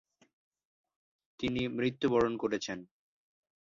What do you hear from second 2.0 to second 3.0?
বরণ করেছেন।